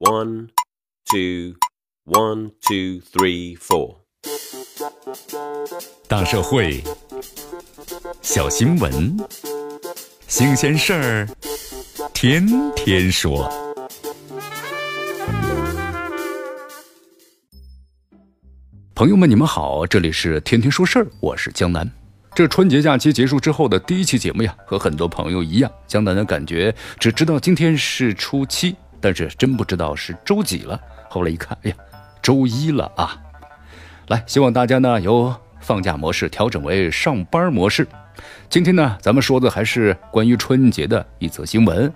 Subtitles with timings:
[0.00, 0.50] One,
[1.10, 1.56] two,
[2.04, 3.96] one, two, three, four。
[6.06, 6.84] 大社会，
[8.22, 9.16] 小新闻，
[10.28, 11.28] 新鲜事儿，
[12.14, 13.50] 天天说。
[18.94, 21.90] 朋友们，你们好，这里是天天说事儿，我是江南。
[22.36, 28.76] 这春节假期结束之后的第一期节目呀，和很多朋友一样，江南的感觉只知道今天是初七。
[29.00, 30.80] 但是真不知道是周几了。
[31.08, 31.76] 后来一看，哎呀，
[32.20, 33.16] 周一了啊！
[34.08, 37.86] 来，希望大家呢由放假模式调整为上班模式。
[38.48, 41.92] 今天呢，咱们说的还是关于春节的一则新闻。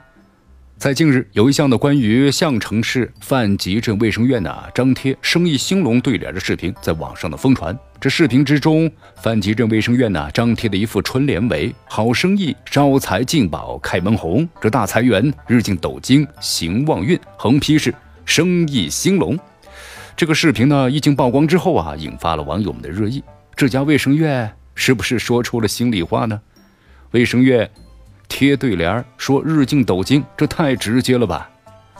[0.78, 7.76] 在近日，有一项的关于项城市范集镇卫生院呢张贴生意兴隆对联的视频在网上的疯传。
[8.00, 8.90] 这视频之中，
[9.22, 17.16] 范集镇卫生院呢张贴的一副春联为“好生意，招财进宝，开门红”，这大财源，日进斗金，行旺运。
[17.36, 17.94] 横批是
[18.26, 19.38] “生意兴隆”。
[20.16, 23.22] 这个视频呢一经曝光之后啊，引发了网友们的热议。
[23.54, 26.40] 这家卫生院是不是说出了心里话呢？
[27.12, 27.70] 卫生院。
[28.42, 31.48] 贴对联说日进斗金，这太直接了吧？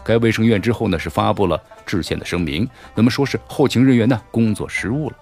[0.04, 5.16] 该卫生院之后呢是发布了致歉的声明，那么说是后勤人员呢工作失误了。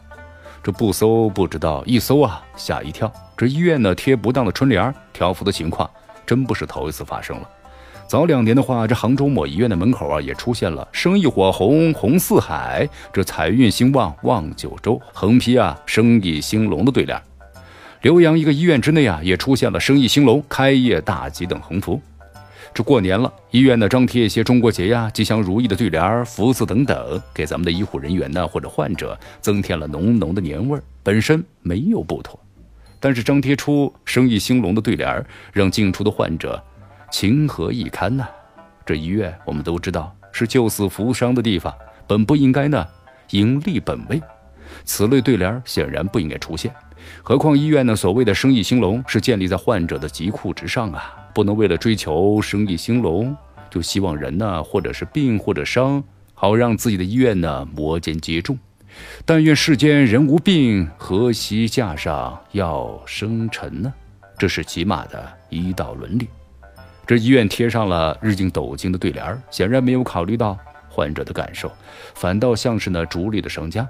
[0.62, 3.12] 这不搜不知道，一搜啊吓一跳。
[3.36, 5.90] 这医院呢贴不当的春联条幅的情况
[6.24, 7.46] 真不是头一次发生了。
[8.06, 17.22] 早两年的话，这杭州某医院的门口啊也出现了“生意火红红四海，这财运兴旺旺九州”，横批啊“生意兴隆”的对联。
[18.02, 22.00] 浏阳一个医院之内啊，也出现了“生意兴隆，开业大吉”等横幅。
[22.72, 32.40] 这过年了，医院呢张贴一些中国结呀、吉祥如意的对联、福字等等，给咱们的医护人员呢或者患者增添了浓浓的年味儿，本身没有不妥。
[32.98, 36.62] 但是张贴出“生意兴隆”的对联，让进出的患者
[37.10, 38.26] 情何以堪呢？
[38.86, 41.74] 这医院我们都知道是救死扶伤的地方，
[42.06, 42.86] 本不应该呢
[43.30, 44.22] 盈利本位，
[44.84, 46.72] 此类对联显然不应该出现。
[47.22, 47.96] 何况医院呢？
[47.96, 53.34] 所谓的生意兴隆，是建立在患者的疾苦之上啊，不能为了追求生意兴隆，
[53.70, 56.02] 就希望人呢，或者是病或者伤，
[56.34, 58.56] 好让自己的医院呢摩肩接踵。
[59.24, 63.92] 但愿世间人无病，何惜架上要生尘呢？
[64.38, 66.28] 这是起码的医道伦理。
[67.06, 70.56] 这医院贴上了日进斗金的对联，显然没有考虑到
[70.88, 71.70] 患者的感受，
[72.14, 73.88] 反倒像是呢逐利的商家。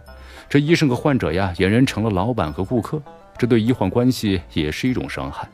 [0.51, 3.01] 这医生和患者呀，俨然成了老板和顾客，
[3.39, 5.49] 这对医患关系也是一种伤害。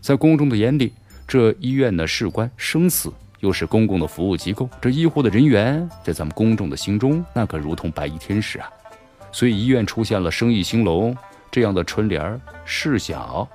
[0.00, 0.92] 在公众的眼里，
[1.24, 8.68] 这医院呢事关生死，又是公共的服务机构，这医护的人员在咱们公众的心中，那可如同白衣天使啊。
[9.30, 11.16] 所以医院出现了“生意兴隆”
[11.48, 13.48] 这样的春联儿事小，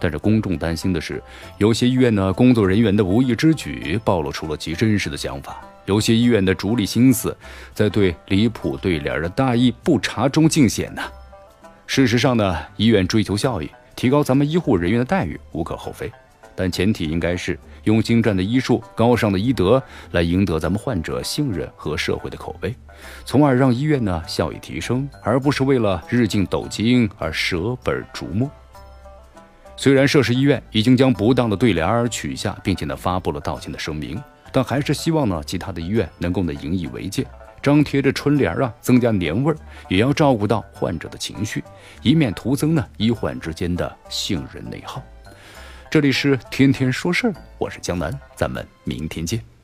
[0.00, 1.22] 但是公众担心的是，
[1.58, 5.60] 有些医院呢工作人员的无意之举，暴露出了其真实的想法。
[5.86, 7.36] 有些医院的逐利心思，
[7.72, 11.02] 在对离谱对联的大意不察中尽显呢。
[11.86, 16.12] 事实上呢，医院追求效益，提高咱们医护人员的待遇无可厚非，
[16.54, 19.80] 但前提应该是用精湛的医术、高尚的医德
[20.10, 22.74] 来赢得咱们患者信任和社会的口碑，
[23.24, 28.50] 从而让医院呢效益提升，而不是为了日进斗金而舍本逐末。
[29.76, 34.20] 虽然涉事医院已经将不当的对联取下，并且呢发布了道歉的声明。
[34.56, 37.26] 但还是希望呢，其他的医院能够呢引以为戒，
[37.62, 39.56] 张贴着春联啊，增加年味儿，
[39.86, 41.62] 也要照顾到患者的情绪，
[42.00, 45.02] 以免徒增呢医患之间的信任内耗。
[45.90, 49.55] 这里是天天说事儿，我是江南，咱们明天见。